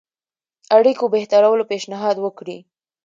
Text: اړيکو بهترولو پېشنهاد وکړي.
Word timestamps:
اړيکو 0.77 1.05
بهترولو 1.15 1.63
پېشنهاد 1.71 2.17
وکړي. 2.21 2.57